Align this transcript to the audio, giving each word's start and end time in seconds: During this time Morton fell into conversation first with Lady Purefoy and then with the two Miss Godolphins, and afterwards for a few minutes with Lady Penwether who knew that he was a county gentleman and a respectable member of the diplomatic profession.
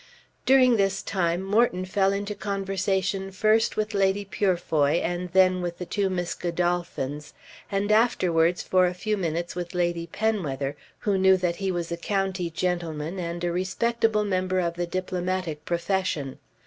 During 0.47 0.77
this 0.77 1.03
time 1.03 1.43
Morton 1.43 1.85
fell 1.85 2.11
into 2.11 2.33
conversation 2.33 3.29
first 3.29 3.77
with 3.77 3.93
Lady 3.93 4.25
Purefoy 4.25 4.93
and 4.99 5.29
then 5.29 5.61
with 5.61 5.77
the 5.77 5.85
two 5.85 6.09
Miss 6.09 6.33
Godolphins, 6.33 7.35
and 7.71 7.91
afterwards 7.91 8.63
for 8.63 8.87
a 8.87 8.95
few 8.95 9.15
minutes 9.15 9.55
with 9.55 9.75
Lady 9.75 10.07
Penwether 10.07 10.75
who 11.01 11.19
knew 11.19 11.37
that 11.37 11.57
he 11.57 11.71
was 11.71 11.91
a 11.91 11.97
county 11.97 12.49
gentleman 12.49 13.19
and 13.19 13.43
a 13.43 13.51
respectable 13.51 14.25
member 14.25 14.59
of 14.59 14.73
the 14.73 14.87
diplomatic 14.87 15.65
profession. 15.65 16.39